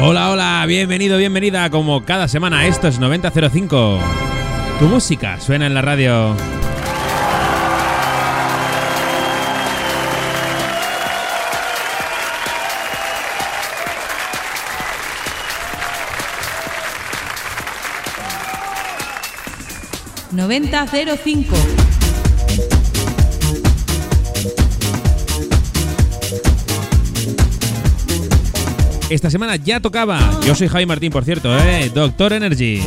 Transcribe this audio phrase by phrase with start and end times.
[0.00, 1.70] Hola, hola, bienvenido, bienvenida.
[1.70, 3.98] Como cada semana, esto es 9005.
[4.78, 6.36] Tu música suena en la radio.
[20.34, 21.93] ¡9005!
[29.14, 30.18] Esta semana ya tocaba.
[30.44, 31.88] Yo soy Javi Martín, por cierto, ¿eh?
[31.94, 32.82] Doctor Energy.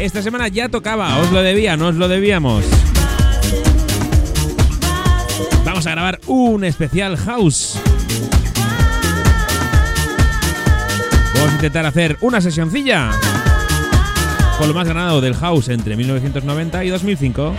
[0.00, 1.18] Esta semana ya tocaba.
[1.18, 2.64] Os lo debía, no os lo debíamos.
[5.64, 7.78] Vamos a grabar un especial house.
[11.36, 13.12] Vamos a intentar hacer una sesioncilla
[14.58, 17.54] con lo más ganado del house entre 1990 y 2005.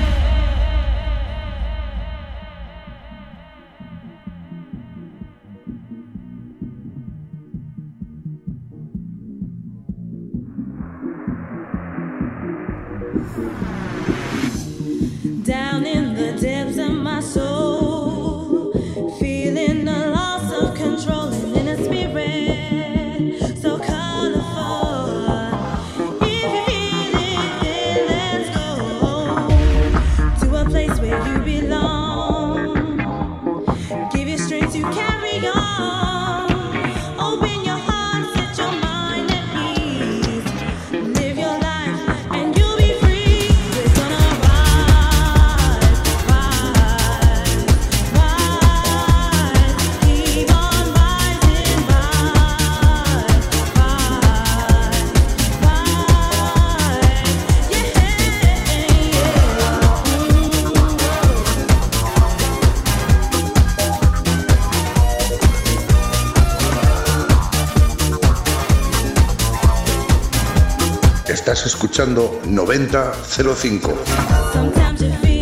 [71.95, 75.34] Escuchando 9005.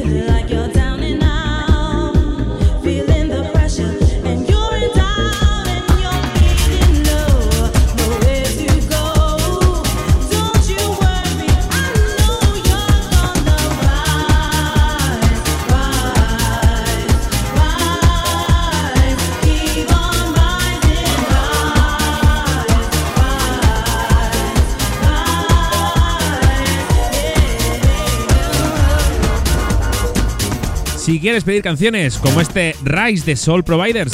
[31.24, 34.14] Quieres pedir canciones como este Rise de Soul Providers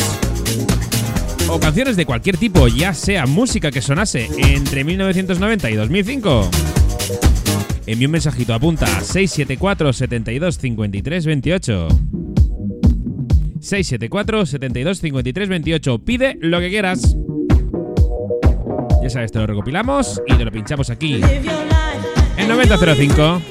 [1.49, 6.51] o canciones de cualquier tipo, ya sea música que sonase entre 1990 y 2005,
[7.87, 11.87] envía un mensajito, apunta 674 72 53 28.
[13.59, 15.99] 674 72 53 28.
[16.05, 17.17] Pide lo que quieras.
[19.01, 21.19] Ya sabes, te lo recopilamos y te lo pinchamos aquí
[22.37, 23.41] en 9005.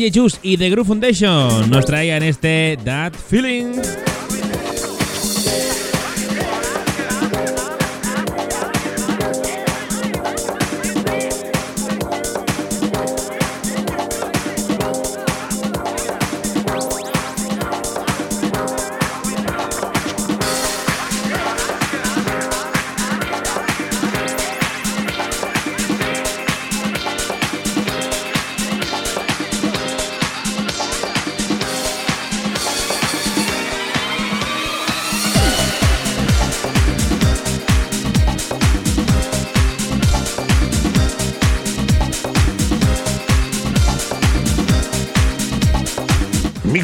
[0.00, 4.09] DJ Juice y The Groove Foundation nos traían este That Feeling.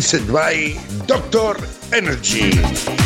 [0.06, 0.76] Mixed by
[1.08, 1.56] Doctor
[1.92, 3.05] Energy.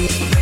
[0.00, 0.39] Bye.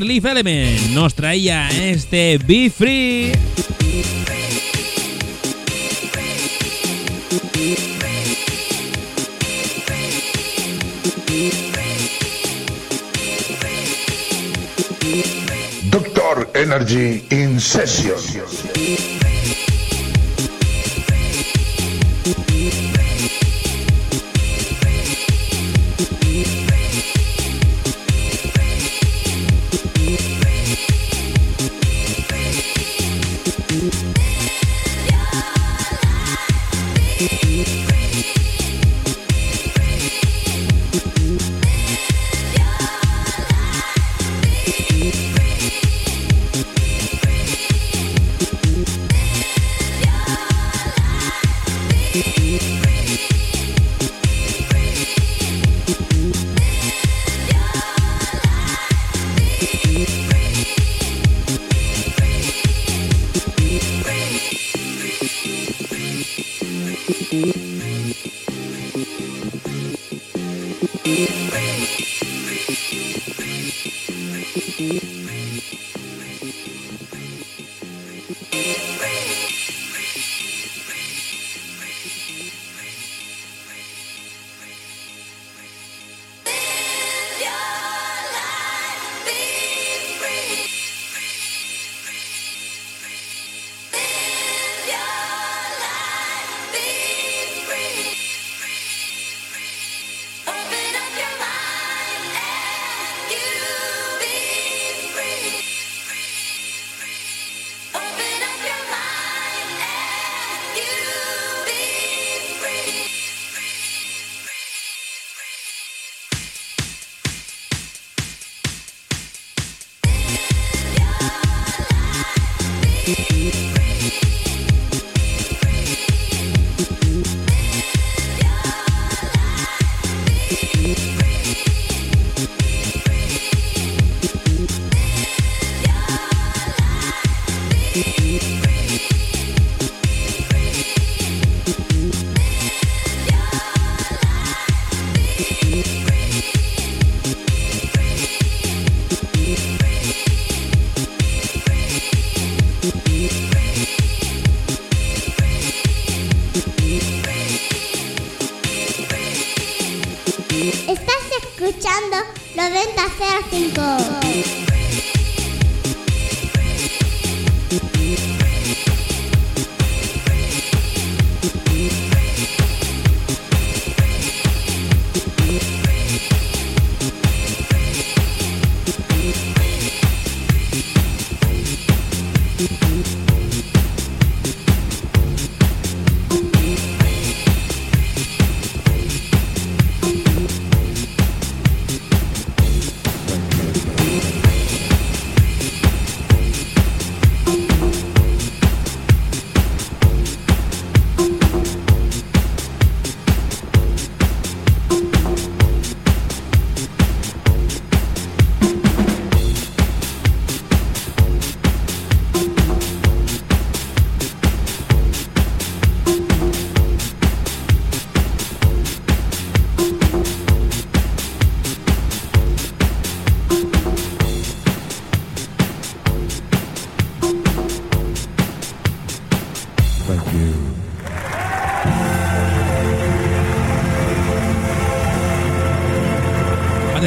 [0.00, 3.32] Leaf Element nos traía este Be Free.
[15.90, 19.31] Doctor Energy in Session.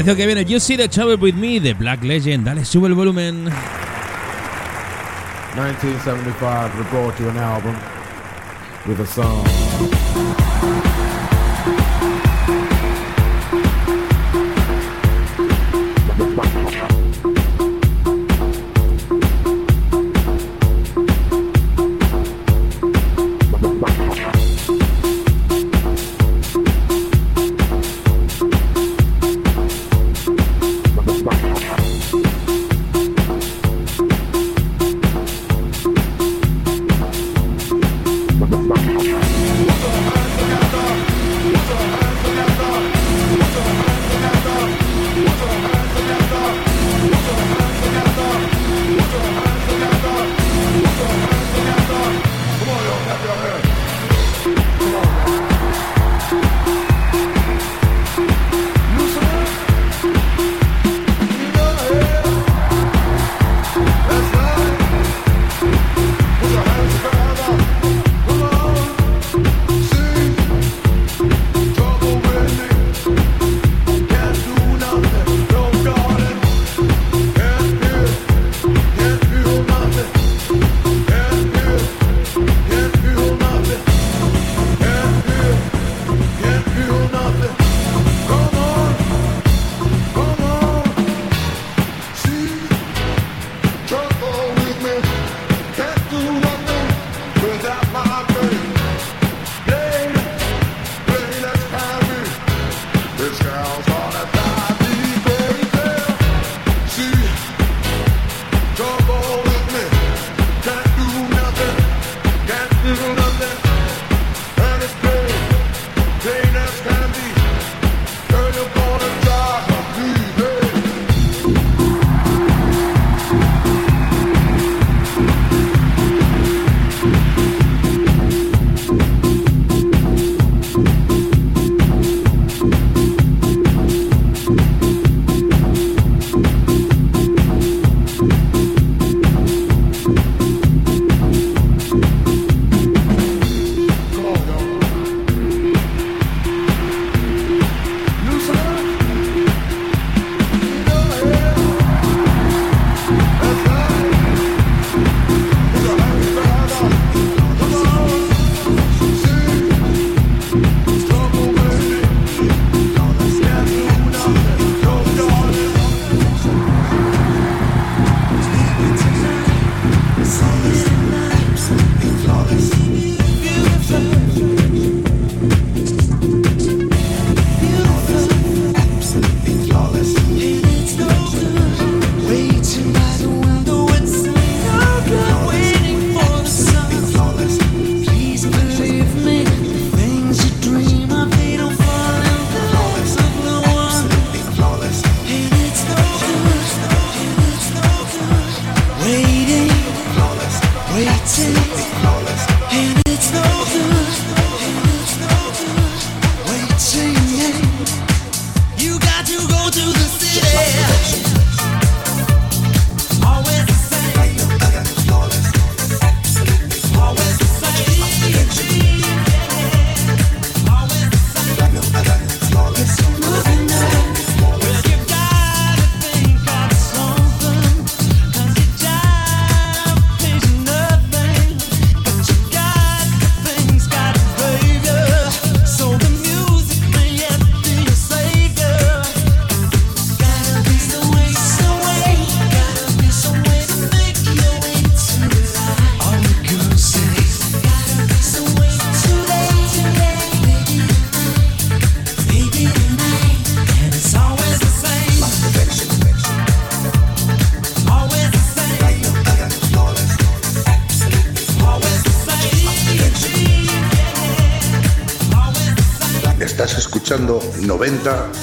[0.06, 2.46] Atención que viene You See the Trouble With Me de Black Legend.
[2.46, 3.46] Dale, sube el volumen.
[5.56, 7.76] 1975 we brought you an album
[8.86, 10.45] with a song.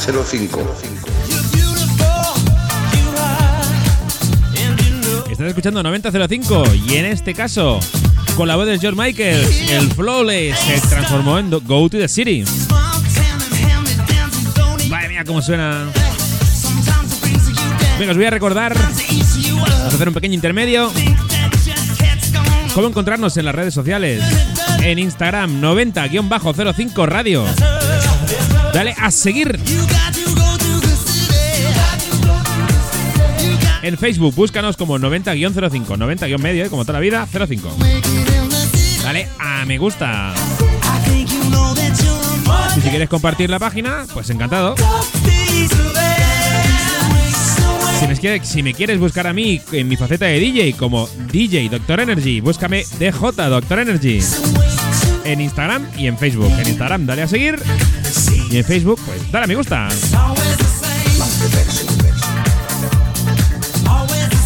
[0.06, 0.60] 9005.
[5.30, 7.78] Estás escuchando 9005 y en este caso,
[8.36, 12.44] con la voz de George Michaels, el Flawless se transformó en Go to the City.
[14.88, 15.86] Madre mía, cómo suena.
[17.98, 20.90] Venga, os voy a recordar, vamos a hacer un pequeño intermedio.
[22.74, 24.24] ¿Cómo encontrarnos en las redes sociales?
[24.80, 27.44] En Instagram 90-05 Radio.
[28.72, 29.60] Dale a seguir.
[33.82, 37.68] En Facebook, búscanos como 90-05, 90-medio, eh, como toda la vida, 05.
[39.02, 40.32] Dale a me gusta.
[42.74, 44.74] Si quieres compartir la página, pues encantado.
[48.42, 52.40] Si me quieres buscar a mí en mi faceta de DJ como DJ Doctor Energy,
[52.40, 54.20] búscame DJ Doctor Energy.
[55.24, 56.52] En Instagram y en Facebook.
[56.58, 57.60] En Instagram dale a seguir
[58.52, 59.88] y en Facebook pues dale a me gusta.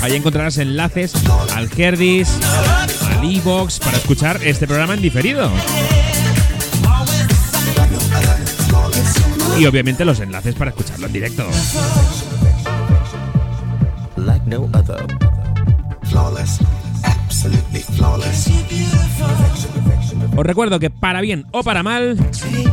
[0.03, 1.13] Ahí encontrarás enlaces
[1.55, 2.29] al Herdis,
[3.11, 5.51] al Evox para escuchar este programa en diferido.
[9.59, 11.47] Y obviamente los enlaces para escucharlo en directo.
[14.17, 15.07] like no other.
[16.05, 16.61] Flawless.
[20.37, 22.17] Os recuerdo que para bien o para mal,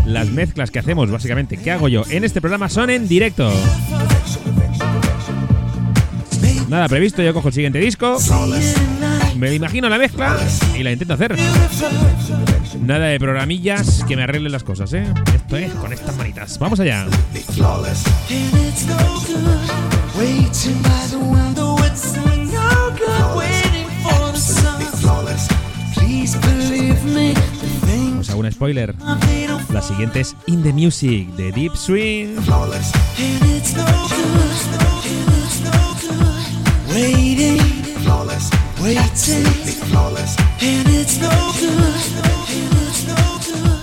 [0.06, 3.52] las mezclas que hacemos, básicamente, que hago yo en este programa son en directo.
[6.69, 8.17] Nada previsto, yo cojo el siguiente disco,
[9.38, 10.38] me imagino la mezcla
[10.78, 11.38] y la intento hacer.
[12.82, 15.06] Nada de programillas que me arreglen las cosas, ¿eh?
[15.36, 16.58] Esto es con estas manitas.
[16.60, 17.06] Vamos allá.
[28.30, 28.96] Hago un spoiler.
[29.72, 32.42] La siguiente es In the Music de Deep Swing.
[32.44, 32.92] Flawless.
[38.04, 38.50] Flawless.
[38.98, 40.36] Absolutely flawless.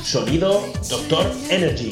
[0.02, 1.90] Sonido Doctor Energy.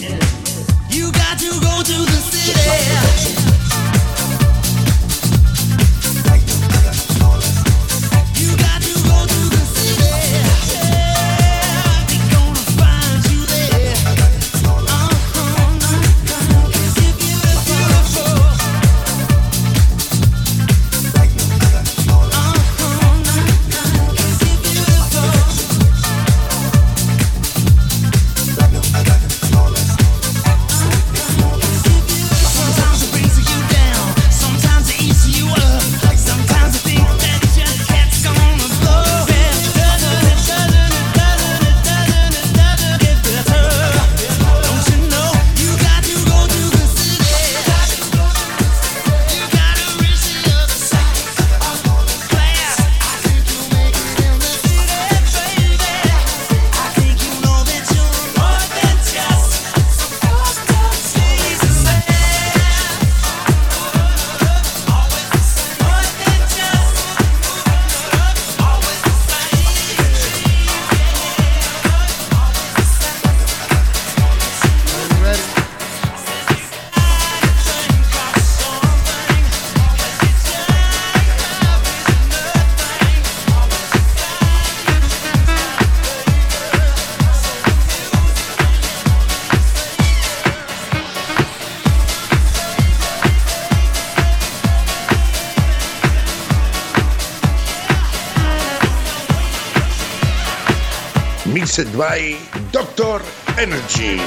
[101.79, 102.37] presented by
[102.73, 103.23] Dr.
[103.57, 104.19] Energy.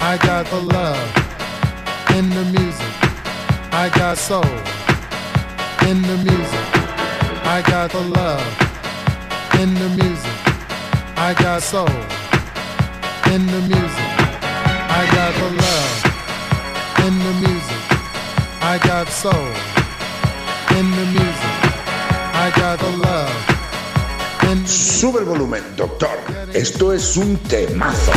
[0.00, 1.08] I got the love
[2.16, 2.94] in the music.
[3.72, 4.44] I got soul
[5.88, 6.66] in the music.
[7.44, 8.46] I got the love
[9.60, 10.38] in the music.
[11.16, 11.88] I got soul
[13.34, 14.10] in the music.
[15.00, 15.92] I got the love
[17.06, 17.82] in the music.
[18.62, 19.48] I got soul
[20.78, 21.13] in the music.
[25.14, 26.18] Sube el volumen, doctor.
[26.52, 28.10] Esto es un temazo.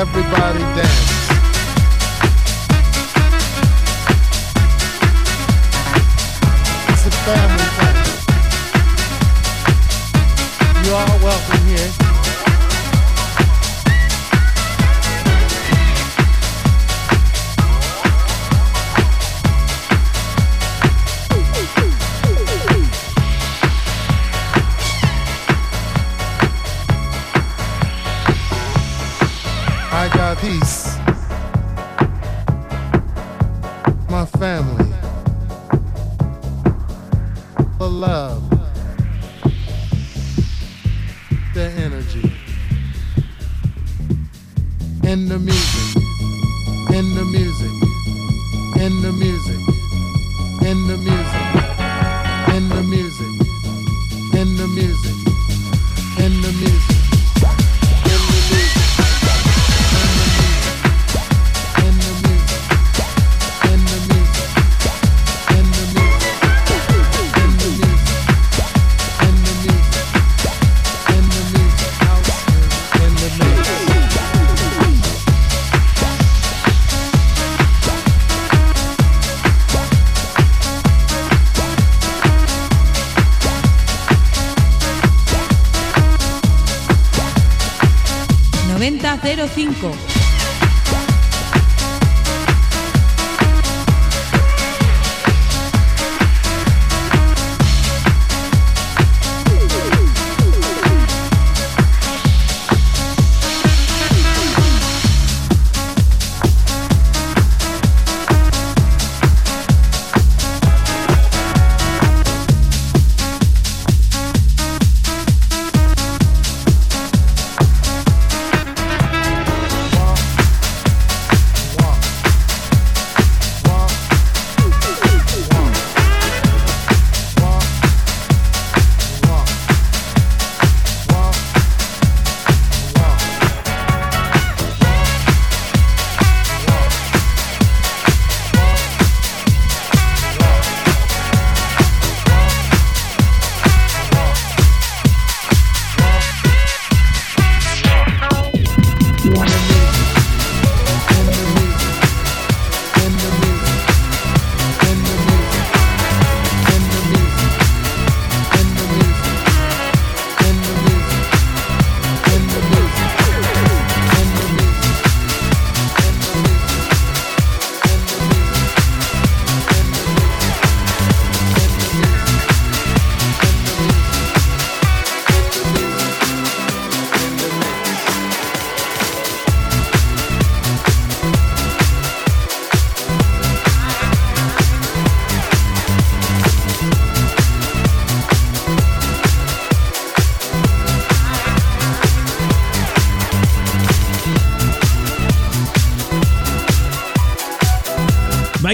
[0.00, 1.19] everybody dance.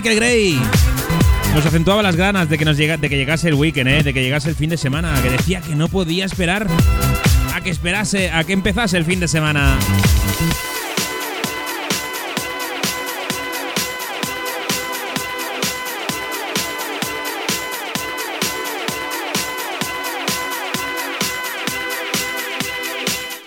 [0.07, 0.61] Michael Gray.
[1.53, 4.15] Nos acentuaba las ganas de que, nos llega, de que llegase el weekend, eh, de
[4.15, 6.69] que llegase el fin de semana, que decía que no podía esperar
[7.53, 9.77] a que esperase, a que empezase el fin de semana.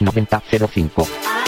[0.01, 1.43] noventa cero cinco ah,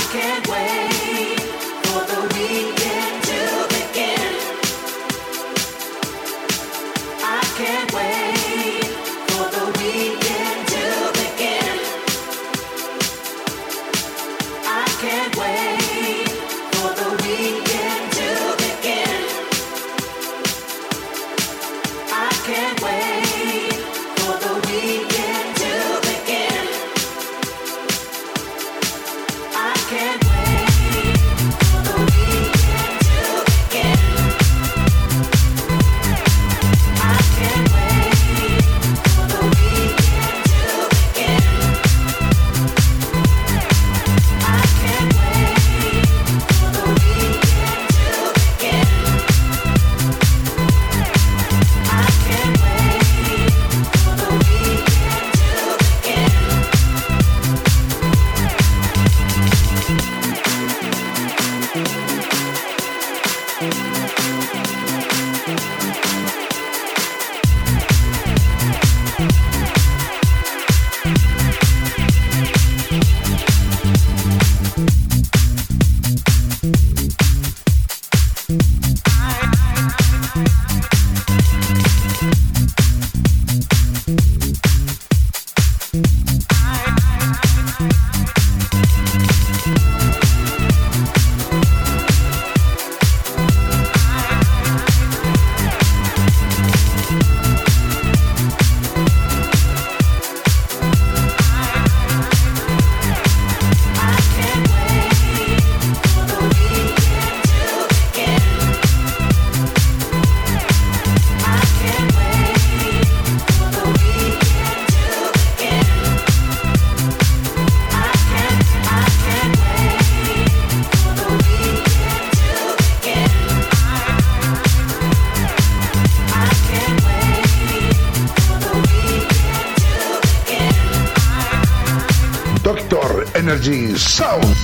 [134.22, 134.61] So.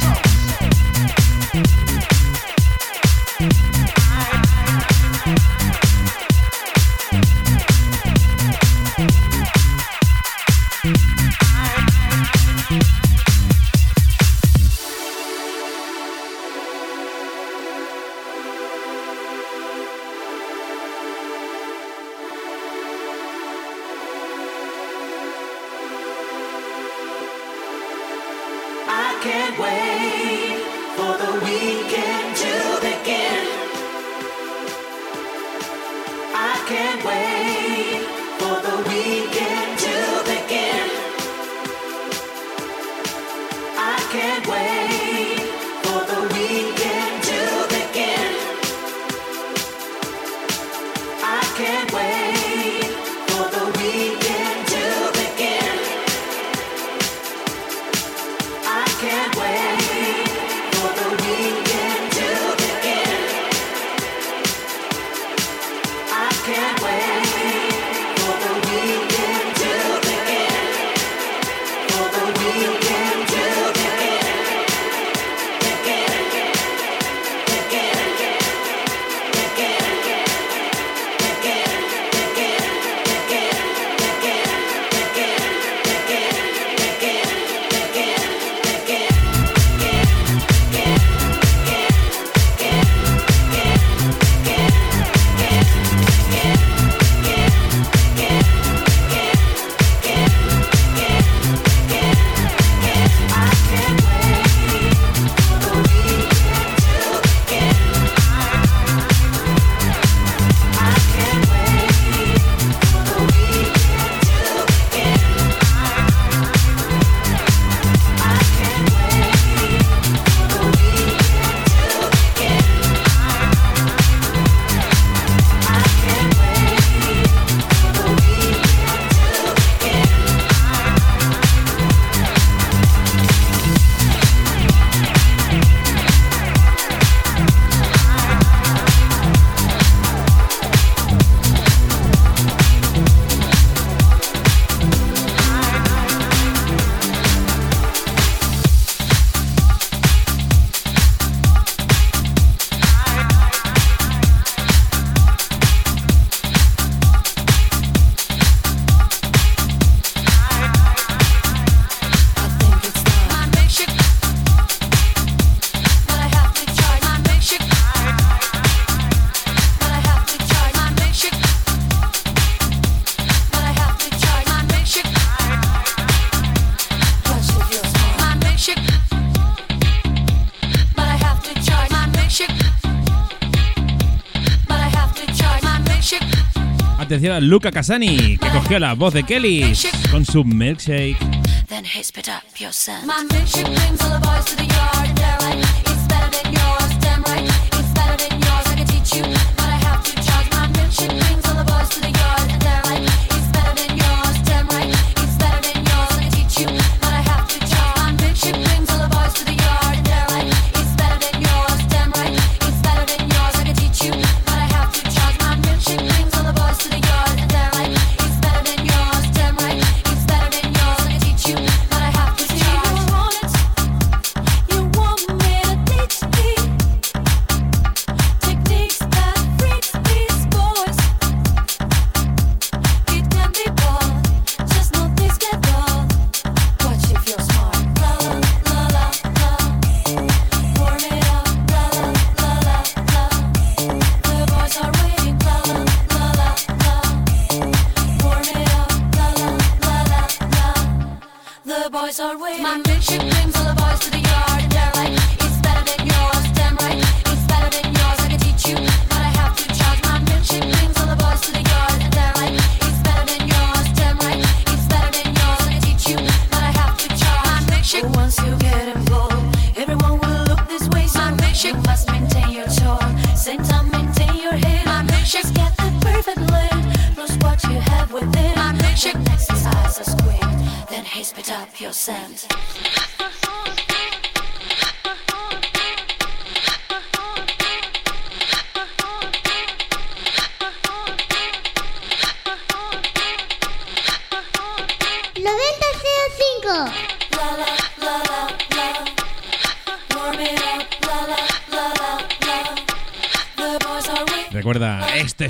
[187.42, 189.74] Luca Casani, que cogió la voz de Kelly
[190.12, 191.18] con su milkshake.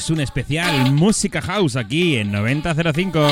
[0.07, 3.27] es un especial Música House aquí en 9005.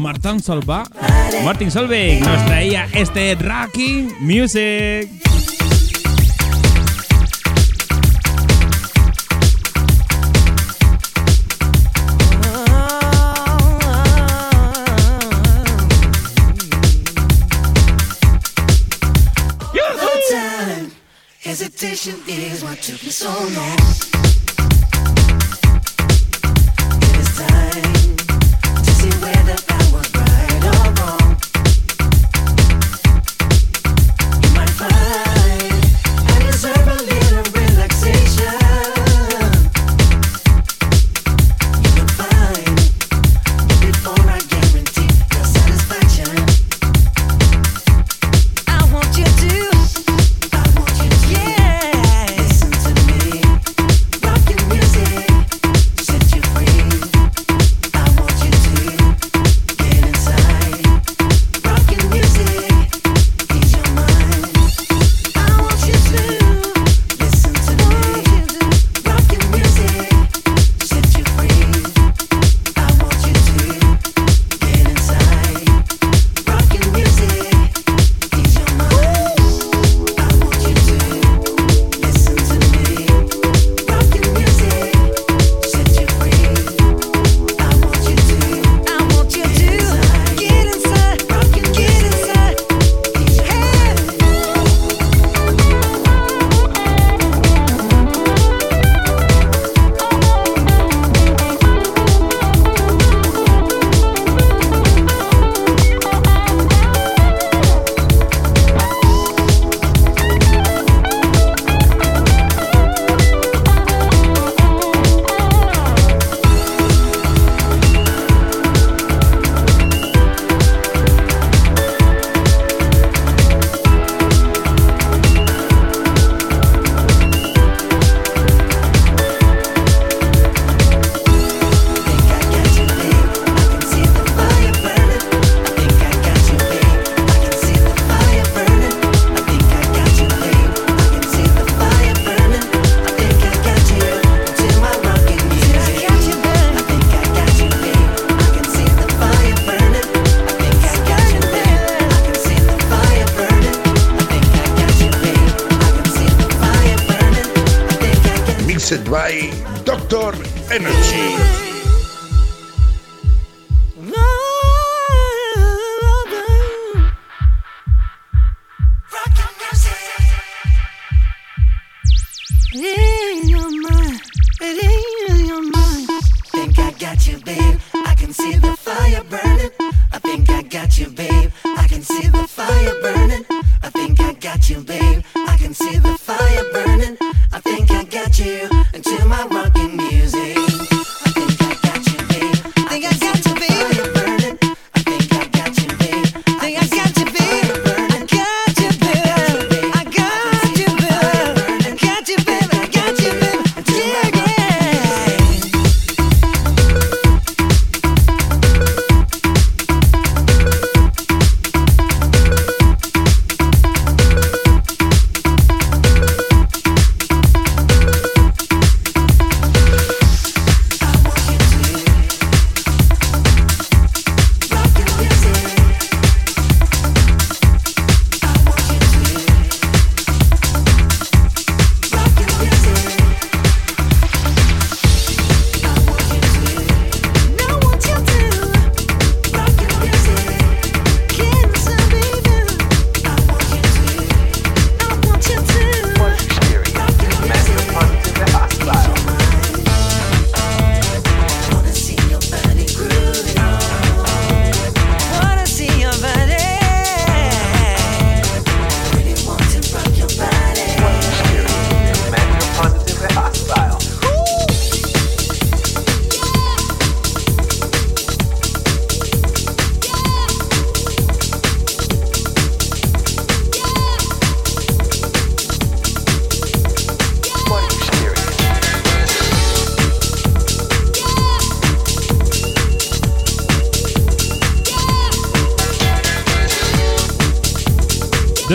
[0.00, 0.84] Martin Salva.
[1.44, 5.10] Martin Solveig nos traía este Rocky Music.
[21.42, 24.29] Hesitation is what took me so long.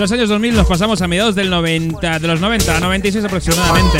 [0.06, 3.98] Los años 2000 nos pasamos a mediados del 90, de los 90 a 96 aproximadamente.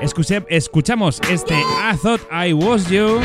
[0.00, 3.20] Escuché- escuchamos este I Thought I Was You.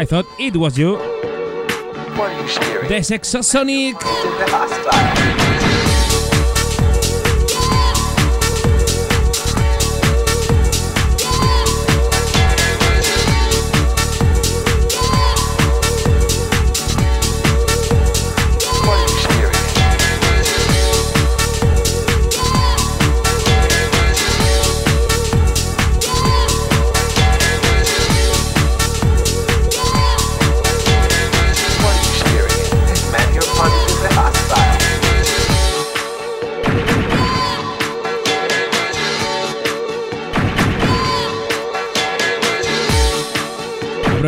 [0.00, 0.98] I Thought It Was You.
[2.88, 3.96] De Sexosonic.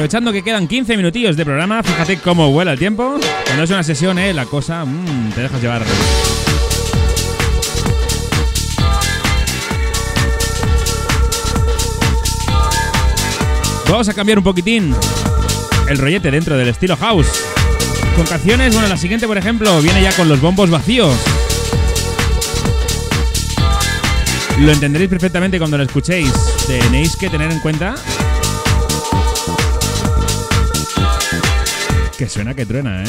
[0.01, 3.20] Aprovechando que quedan 15 minutillos de programa, fíjate cómo vuela el tiempo.
[3.44, 5.82] Cuando es una sesión, eh, la cosa mm, te dejas llevar.
[13.90, 14.96] Vamos a cambiar un poquitín
[15.86, 17.44] el rollete dentro del estilo house.
[18.16, 21.14] Con canciones, bueno, la siguiente, por ejemplo, viene ya con los bombos vacíos.
[24.61, 26.32] Lo entenderéis perfectamente cuando lo escuchéis.
[26.66, 27.96] Tenéis que tener en cuenta
[32.20, 33.06] que suena que truena, ¿eh?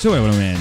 [0.00, 0.56] Sube volumen.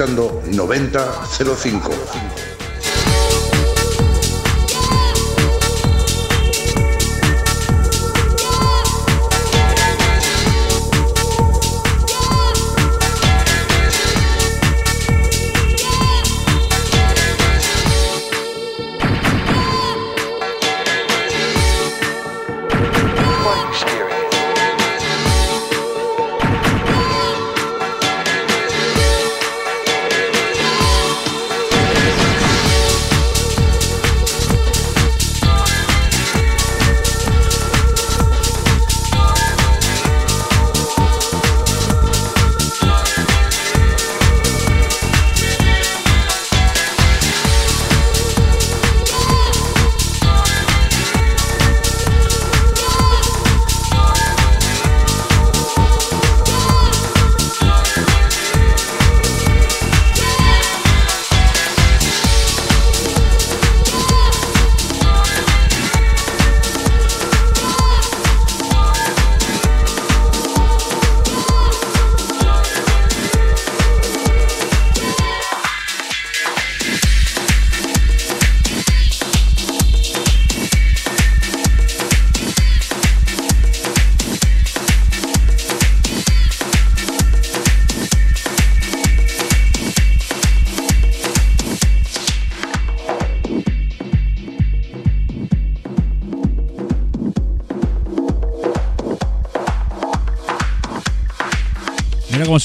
[0.00, 2.29] Escuchando 9005.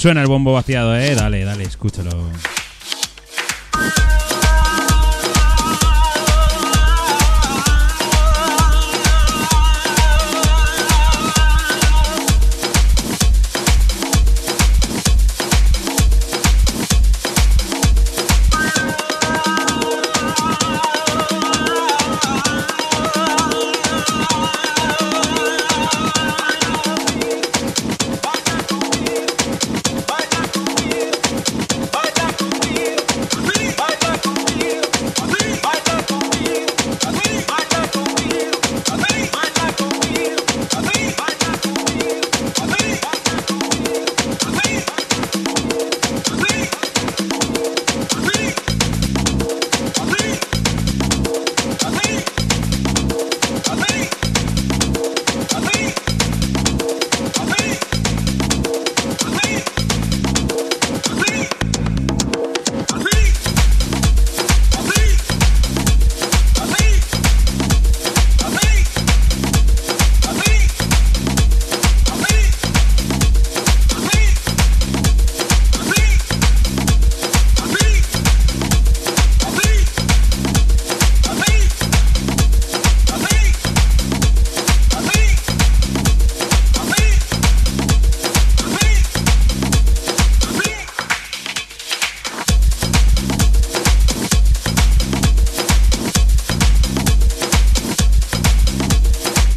[0.05, 1.15] Suena el bombo vaciado, eh.
[1.15, 1.94] Dale, dale, escúchalo.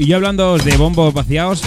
[0.08, 1.60] Yo hablando de bombos vaciados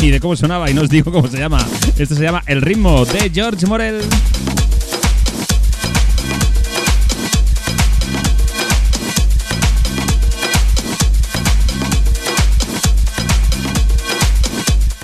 [0.00, 1.66] y de cómo sonaba y no os digo cómo se llama.
[1.98, 4.00] Esto se llama El ritmo de George Morel.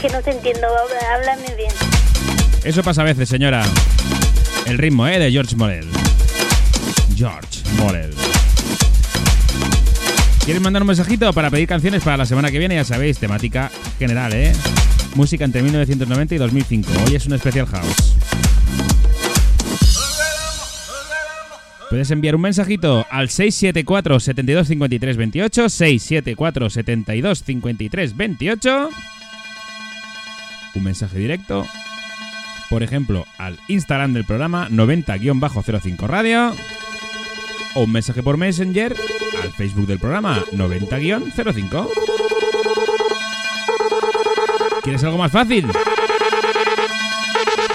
[0.01, 0.69] Que no te entiendo,
[1.15, 1.73] háblame bien.
[2.63, 3.65] Eso pasa a veces, señora.
[4.67, 5.19] El ritmo, ¿eh?
[5.19, 5.89] De George Morel.
[7.17, 8.14] George Morel.
[10.45, 12.75] ¿Quieres mandar un mensajito para pedir canciones para la semana que viene?
[12.75, 14.53] Ya sabéis, temática general, ¿eh?
[15.15, 16.91] Música entre 1990 y 2005.
[17.07, 18.15] Hoy es un especial house.
[21.89, 28.91] Puedes enviar un mensajito al 674 72 53 28, 674 72 53 28.
[30.75, 31.67] Un mensaje directo
[32.75, 36.53] por ejemplo, al Instagram del programa 90-05 Radio
[37.75, 38.97] o un mensaje por Messenger
[39.45, 41.89] al Facebook del programa 90-05.
[44.83, 45.67] ¿Quieres algo más fácil?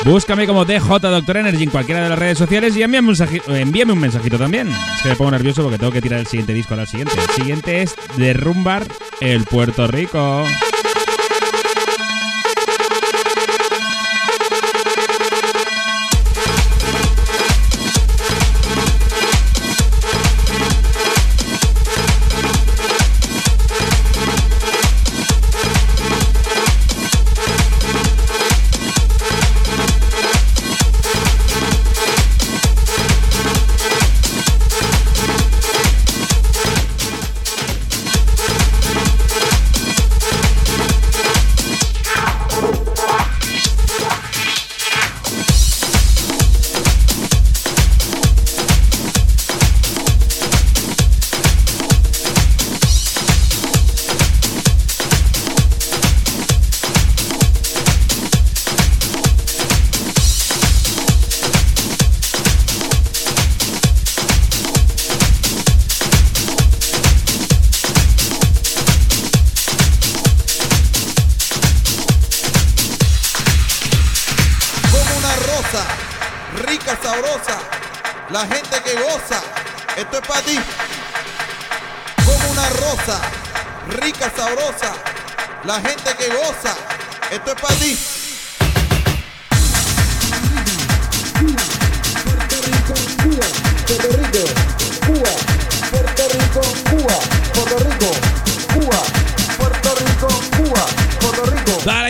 [0.06, 3.94] Búscame como DJ Doctor Energy en cualquiera de las redes sociales y envíame un, envíame
[3.94, 4.70] un mensajito también.
[4.70, 7.14] Es que me pongo nervioso porque tengo que tirar el siguiente disco al siguiente.
[7.20, 8.88] El siguiente es Derrumbar
[9.22, 10.46] el Puerto Rico.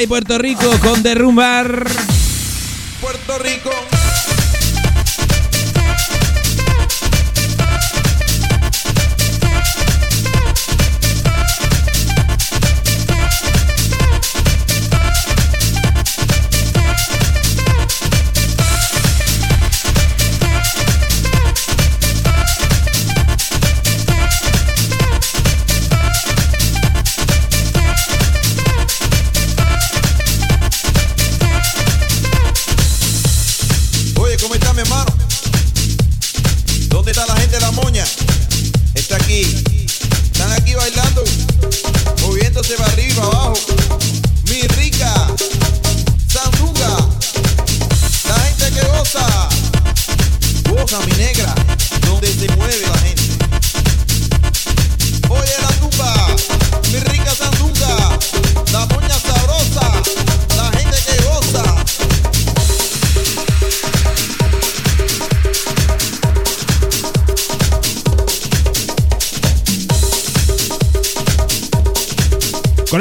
[0.07, 1.85] Puerto Rico con Derrumbar.
[3.01, 3.98] Puerto Rico.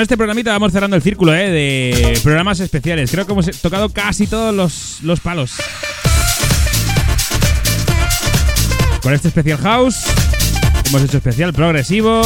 [0.08, 1.50] Este programita vamos cerrando el círculo ¿eh?
[1.50, 3.10] de programas especiales.
[3.10, 5.56] Creo que hemos tocado casi todos los, los palos.
[9.02, 9.96] Con este especial house
[10.86, 12.22] hemos hecho especial progresivo,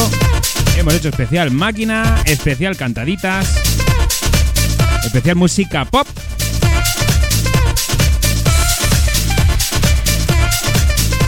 [0.77, 3.53] hemos hecho especial máquina, especial cantaditas,
[5.03, 6.07] especial música pop.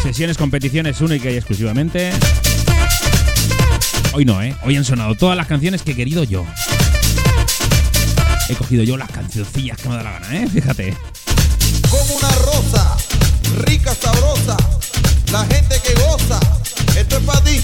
[0.03, 2.11] Sesiones, competiciones única y exclusivamente.
[4.17, 4.55] Hoy no, ¿eh?
[4.63, 6.45] Hoy han sonado todas las canciones que he querido yo.
[8.47, 10.47] He cogido yo las cancioncillas que me da la gana, ¿eh?
[10.47, 10.95] Fíjate.
[11.89, 12.95] Como una rosa,
[13.65, 14.55] rica, sabrosa,
[15.33, 16.39] la gente que goza,
[16.97, 17.61] esto es para ti.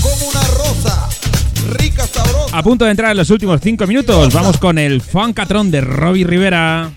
[0.00, 1.08] Como una rosa,
[1.70, 2.56] rica, sabrosa.
[2.56, 6.22] A punto de entrar en los últimos cinco minutos, vamos con el Funkatron de Robbie
[6.22, 6.92] Rivera.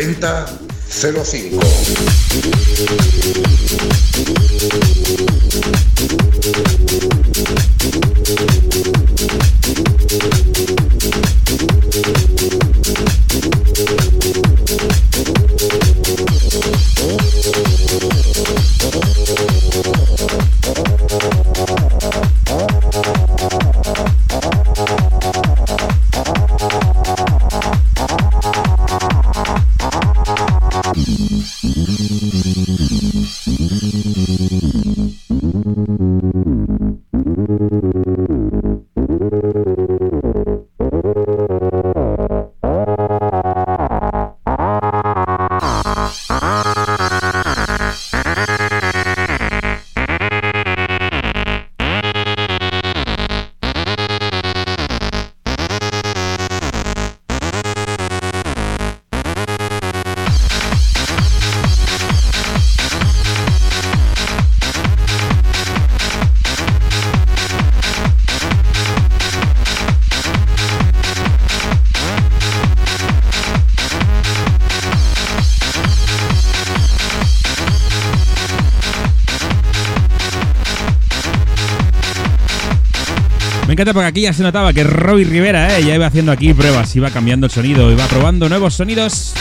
[0.00, 1.60] 9005.
[25.22, 25.59] Thank
[83.80, 85.82] encanta porque aquí ya se notaba que Robbie Rivera ¿eh?
[85.82, 89.32] ya iba haciendo aquí pruebas, iba cambiando el sonido, iba probando nuevos sonidos.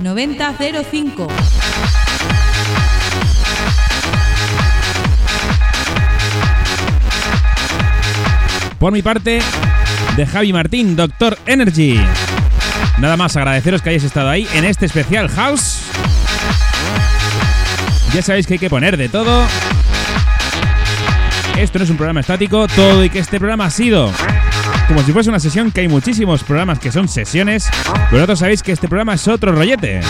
[0.00, 1.26] Noventa cero cinco.
[8.78, 9.40] Por mi parte,
[10.16, 12.00] de Javi Martín, Doctor Energy.
[12.98, 15.80] Nada más agradeceros que hayáis estado ahí en este especial house.
[18.12, 19.46] Ya sabéis que hay que poner de todo.
[21.56, 24.12] Esto no es un programa estático, todo y que este programa ha sido
[24.86, 27.68] como si fuese una sesión, que hay muchísimos programas que son sesiones,
[28.10, 30.00] pero vosotros sabéis que este programa es otro rollete.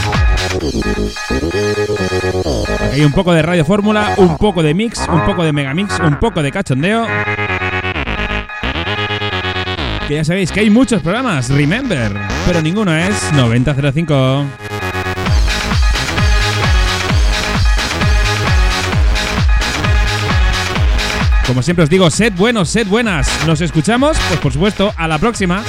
[2.92, 6.18] Hay un poco de radio fórmula, un poco de mix, un poco de megamix, un
[6.18, 7.06] poco de cachondeo.
[10.08, 12.12] Que ya sabéis que hay muchos programas, remember,
[12.46, 14.44] pero ninguno es 9005.
[21.46, 23.30] Como siempre os digo, sed buenos, sed buenas.
[23.46, 25.62] Nos escuchamos, pues por supuesto, a la próxima.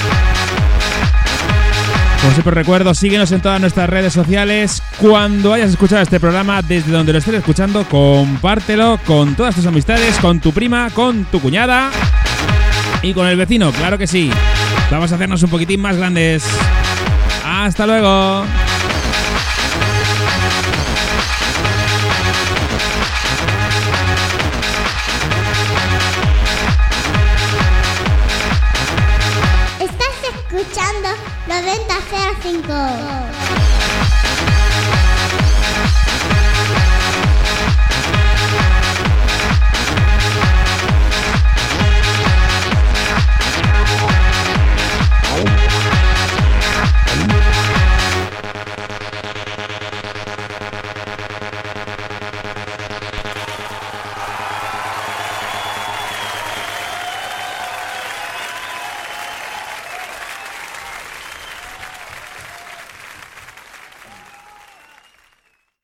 [2.20, 4.82] Como siempre os recuerdo, síguenos en todas nuestras redes sociales.
[5.00, 10.18] Cuando hayas escuchado este programa, desde donde lo estés escuchando, compártelo con todas tus amistades,
[10.18, 11.90] con tu prima, con tu cuñada
[13.02, 14.30] y con el vecino, claro que sí.
[14.90, 16.44] Vamos a hacernos un poquitín más grandes.
[17.44, 18.44] Hasta luego.